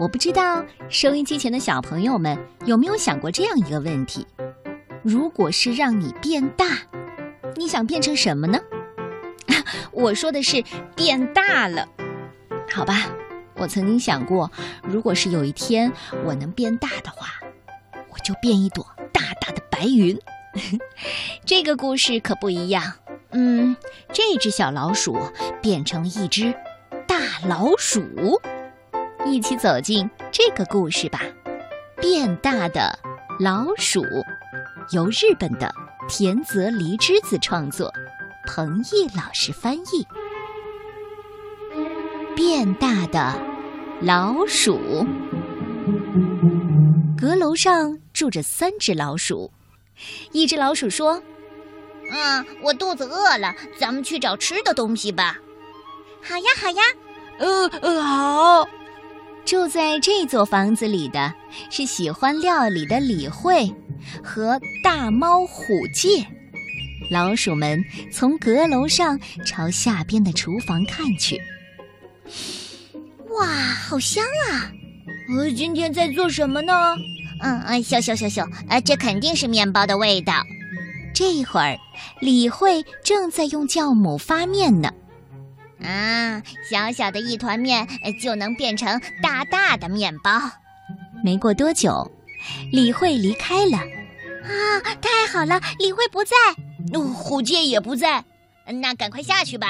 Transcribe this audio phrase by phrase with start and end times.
[0.00, 4.26] 我不知道收音机前的小朋友们有没有想过这样一个问题：
[5.02, 6.64] 如果是让你变大，
[7.54, 8.58] 你想变成什么呢？
[9.92, 10.64] 我说的是
[10.96, 11.86] 变大了，
[12.72, 13.10] 好吧？
[13.56, 14.50] 我曾经想过，
[14.82, 15.92] 如果是有一天
[16.24, 17.28] 我能变大的话，
[18.08, 20.18] 我就变一朵大大的白云。
[21.44, 22.94] 这个故事可不一样。
[23.32, 23.76] 嗯，
[24.14, 25.20] 这只小老鼠
[25.60, 26.54] 变成一只
[27.06, 28.40] 大老鼠。
[29.26, 31.22] 一起走进这个故事吧，
[32.00, 32.98] 《变大的
[33.38, 34.02] 老鼠》，
[34.92, 35.72] 由日本的
[36.08, 37.92] 田泽梨之子创作，
[38.46, 40.06] 彭毅老师翻译。
[42.34, 43.38] 变大的
[44.00, 45.06] 老鼠，
[47.18, 49.52] 阁楼上住着三只老鼠。
[50.32, 51.22] 一只老鼠说
[52.10, 55.38] ：“嗯，我肚子饿了，咱们去找吃的东西吧。
[56.24, 56.82] ”“好呀，好呀。
[57.38, 58.68] ”“呃呃，好。”
[59.44, 61.32] 住在这座房子里的
[61.70, 63.74] 是喜欢料理的李慧
[64.22, 66.26] 和大猫虎介。
[67.10, 71.40] 老鼠们从阁楼上朝下边的厨房看去。
[73.30, 74.70] 哇，好香啊！
[75.36, 76.72] 呃，今天在做什么呢？
[77.42, 80.34] 嗯嗯，嗅嗅嗅嗅，呃，这肯定是面包的味道。
[81.14, 81.78] 这会儿，
[82.20, 84.92] 李慧正在用酵母发面呢。
[85.82, 87.86] 啊，小小的一团面
[88.20, 90.30] 就能变成大大的面包。
[91.24, 92.10] 没过多久，
[92.72, 93.78] 李慧离开了。
[93.78, 95.60] 啊，太好了！
[95.78, 96.34] 李慧不在，
[97.14, 98.24] 虎介也不在，
[98.66, 99.68] 那赶快下去吧。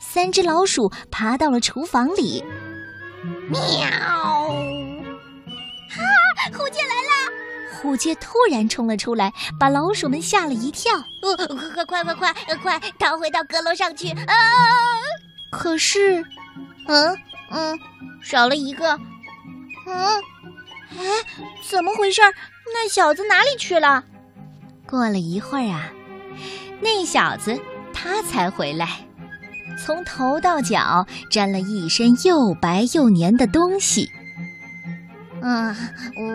[0.00, 2.44] 三只老鼠爬到了厨房里。
[3.48, 3.58] 喵！
[7.80, 10.92] 虎介突然冲了出来，把老鼠们吓了一跳。
[11.22, 14.10] 呃，快快快快快逃回到阁楼上去！
[14.10, 14.34] 啊！
[15.50, 16.22] 可是，
[16.86, 17.16] 嗯
[17.50, 17.78] 嗯，
[18.22, 18.98] 少了一个。
[19.86, 19.96] 嗯，
[20.98, 21.04] 哎，
[21.68, 22.20] 怎么回事？
[22.72, 24.04] 那小子哪里去了？
[24.86, 25.90] 过了一会儿啊，
[26.80, 27.58] 那小子
[27.94, 29.06] 他才回来。
[29.82, 34.10] 从头到脚沾了一身又白又黏的东西。
[35.42, 35.74] 嗯，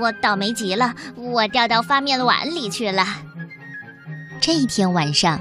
[0.00, 3.04] 我倒霉极了，我掉到发面碗里去了。
[4.40, 5.40] 这天晚上，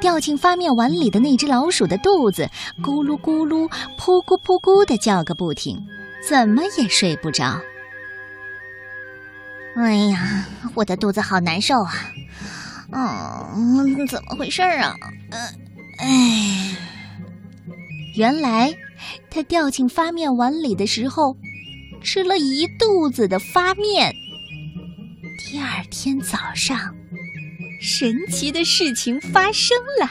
[0.00, 2.48] 掉进发面碗里的那只老鼠的肚子
[2.82, 3.68] 咕噜咕噜、
[3.98, 5.86] 噗咕噗咕的叫个不停，
[6.26, 7.60] 怎么也睡不着。
[9.76, 11.92] 哎呀，我的肚子好难受啊！
[12.92, 14.94] 嗯，怎么回事啊？
[15.30, 15.40] 嗯，
[15.98, 16.76] 哎。
[18.16, 18.74] 原来，
[19.30, 21.36] 他掉进发面碗里的时候，
[22.02, 24.14] 吃了一肚子的发面。
[25.38, 26.94] 第二天早上，
[27.80, 30.08] 神奇的事情发生了，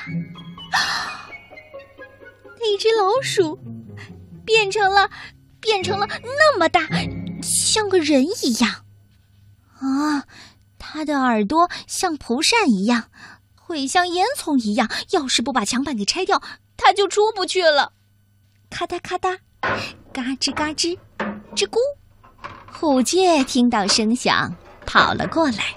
[2.60, 3.60] 那只老鼠
[4.46, 5.10] 变成了，
[5.60, 6.88] 变成了那么大，
[7.42, 8.86] 像个人一样。
[9.80, 10.26] 啊，
[10.78, 13.10] 它的耳朵像蒲扇一样，
[13.56, 16.42] 会像烟囱一样，要是不把墙板给拆掉。
[16.76, 17.94] 它就出不去了，
[18.70, 19.38] 咔嗒咔嗒，
[20.14, 20.98] 嘎吱嘎吱，
[21.56, 21.78] 吱咕。
[22.72, 24.56] 虎介听到声响，
[24.86, 25.74] 跑了过来。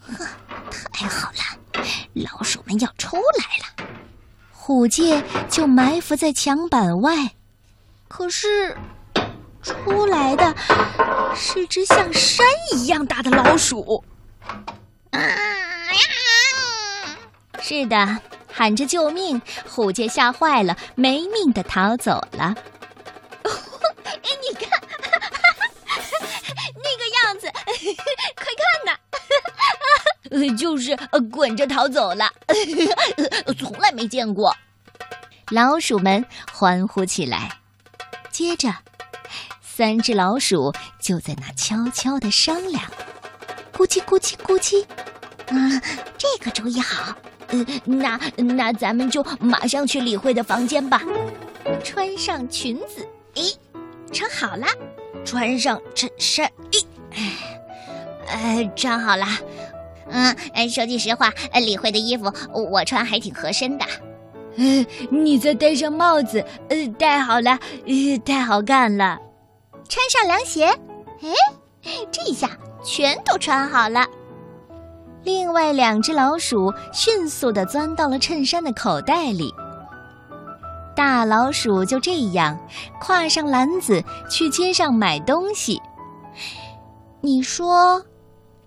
[0.00, 0.26] 呵，
[0.92, 1.82] 太好了，
[2.14, 3.86] 老鼠们要出来了。
[4.50, 7.32] 虎介就埋伏在墙板外，
[8.08, 8.76] 可是
[9.62, 10.54] 出来的
[11.34, 14.04] 是只像山一样大的老鼠。
[15.10, 15.20] 啊！
[17.60, 18.18] 是的。
[18.54, 22.54] 喊着救命，虎介吓坏了，没命的逃走了。
[30.32, 32.28] 呃就是呃滚着逃走了，
[33.58, 34.54] 从来没见过。
[35.50, 37.50] 老鼠们欢呼起来。
[38.30, 38.74] 接着，
[39.60, 42.82] 三只老鼠就在那悄悄的商量：
[43.72, 44.82] 咕叽咕叽咕叽，
[45.48, 45.82] 啊，
[46.16, 47.14] 这个主意好。
[47.48, 51.02] 呃那那咱们就马上去李慧的房间吧。
[51.84, 53.54] 穿上裙子，咦，
[54.10, 54.66] 穿好了。
[55.24, 56.84] 穿上衬衫，咦，
[58.26, 59.26] 哎，穿好了。
[60.12, 63.84] 嗯，说句实话，李慧的衣服我穿还挺合身的。
[64.56, 69.18] 嗯， 你再戴上帽子，呃，戴好了，呃，太好看了。
[69.88, 70.66] 穿上凉鞋，
[71.84, 72.50] 哎，这下
[72.84, 74.06] 全都穿好了。
[75.24, 79.54] 另外两只老鼠迅速地钻到了衬衫的口袋里。
[80.94, 82.58] 大老鼠就这样
[83.00, 85.80] 挎上篮子去街上买东西。
[87.20, 88.02] 你说，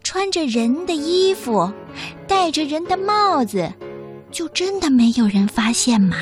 [0.06, 1.74] 穿着人的衣服，
[2.28, 3.74] 戴着人的帽子，
[4.30, 6.16] 就真的没有人发现吗？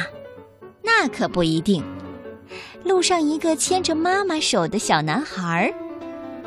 [0.82, 1.84] 那可不一定。
[2.86, 5.74] 路上一个牵着妈妈手的小男孩，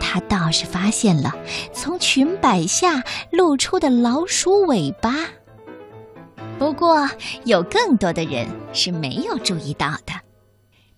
[0.00, 1.36] 他倒是发现了
[1.74, 5.26] 从裙摆下露出的老鼠尾巴。
[6.58, 7.06] 不过，
[7.44, 10.14] 有更多的人是没有注意到的。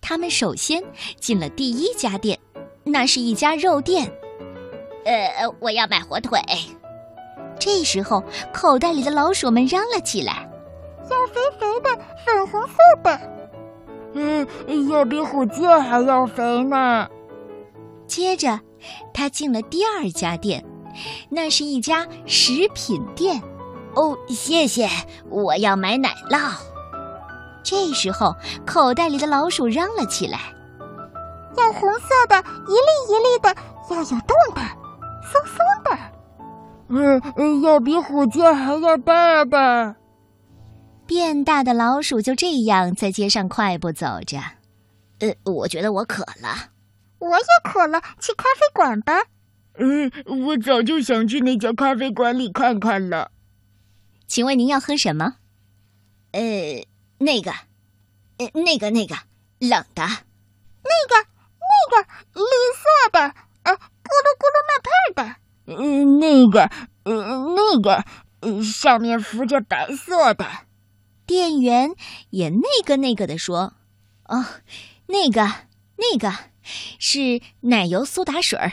[0.01, 0.81] 他们首先
[1.19, 2.39] 进了第一家店，
[2.85, 4.09] 那是一家肉店。
[5.05, 6.41] 呃，我要买火腿。
[7.59, 8.23] 这时候，
[8.53, 10.49] 口袋里的老鼠们嚷了起来
[11.11, 11.91] ：“要肥肥的，
[12.25, 13.21] 粉红色的。”
[14.15, 14.47] 嗯，
[14.89, 17.09] 要比虎剑还要肥呢。
[18.07, 18.59] 接着，
[19.13, 20.65] 他进了第二家店，
[21.29, 23.43] 那是一家食品店。
[23.95, 24.89] 哦，谢谢，
[25.29, 26.53] 我要买奶酪。
[27.63, 28.35] 这时候，
[28.65, 30.39] 口袋里的老鼠嚷了起来
[31.57, 32.37] ：“要红色的，
[32.67, 33.55] 一粒一粒的，
[33.91, 34.63] 要有洞的，
[35.31, 35.99] 松松的。”
[37.37, 39.95] 嗯，要比虎剑还要大的。
[41.07, 44.39] 变大的老鼠就这样在街上快步走着。
[45.21, 46.71] 呃，我觉得我渴了，
[47.19, 49.23] 我也渴了，去咖啡馆吧。
[49.79, 50.11] 嗯，
[50.47, 53.31] 我早就想去那家咖啡馆里看看了。
[54.27, 55.37] 请问您要喝什么？
[56.33, 56.41] 呃，
[57.19, 57.51] 那个，
[58.39, 59.15] 呃，那个，那个
[59.61, 60.03] 冷的，
[60.83, 61.27] 那个，
[61.59, 62.45] 那个绿
[62.75, 63.79] 色的，呃，
[65.71, 66.63] 嗯，那个，
[67.05, 67.13] 呃，
[67.55, 68.03] 那个，
[68.41, 70.47] 呃，上面浮着白色的。
[71.27, 71.91] 店员
[72.31, 73.75] 也那个那个的说
[74.25, 74.47] ：“哦，
[75.09, 75.47] 那个，
[75.97, 76.35] 那个
[76.99, 78.73] 是奶油苏打水儿。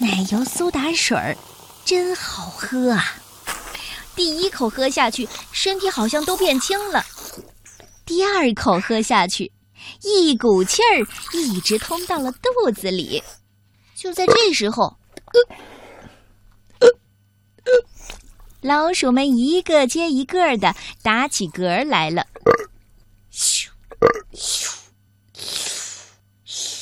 [0.00, 1.36] 奶油苏打水儿
[1.84, 3.04] 真好喝啊！
[4.16, 7.04] 第一口喝下去，身体好像都变轻了。
[8.04, 9.52] 第二口喝下去，
[10.02, 11.06] 一股气儿
[11.38, 13.22] 一直通到了肚子里。
[13.94, 14.98] 就在这时候。”
[18.60, 22.26] 老鼠们一个接一个的打起嗝来了，
[23.32, 23.68] 咻
[24.34, 24.68] 咻
[26.44, 26.76] 咻！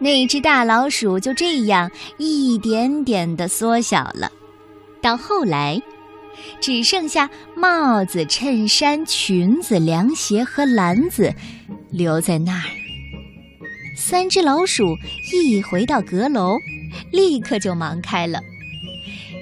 [0.00, 4.32] 那只大老鼠就这样一点点的缩小了，
[5.00, 5.80] 到后来，
[6.60, 11.32] 只剩下帽子、衬衫、裙子、凉鞋和篮子
[11.92, 12.81] 留在那儿。
[13.96, 14.96] 三只老鼠
[15.32, 16.56] 一回到阁楼，
[17.10, 18.40] 立刻就忙开了。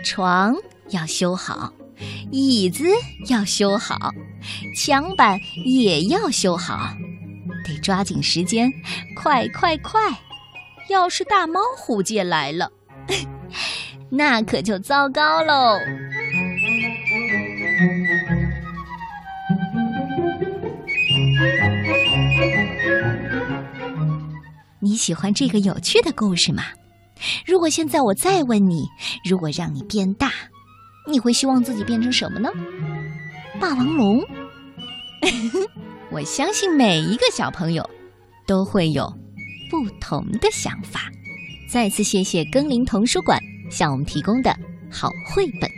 [0.05, 0.57] 床
[0.89, 1.73] 要修好，
[2.31, 2.85] 椅子
[3.29, 4.13] 要修好，
[4.77, 6.95] 墙板也要修好，
[7.65, 8.71] 得抓紧时间，
[9.15, 10.01] 快快快！
[10.89, 12.73] 要是大猫虎借来了，
[14.11, 15.79] 那可就糟糕喽。
[24.83, 26.65] 你喜欢这个有趣的故事吗？
[27.47, 28.89] 如果现在我再问你，
[29.29, 30.33] 如果让你变大，
[31.07, 32.49] 你会希望自己变成什么呢？
[33.61, 34.25] 霸王龙？
[36.11, 37.89] 我相信每一个小朋友
[38.47, 39.07] 都会有
[39.71, 41.11] 不同的想法。
[41.71, 43.39] 再次谢谢耕林童书馆
[43.71, 44.57] 向我们提供的
[44.91, 45.71] 好绘本。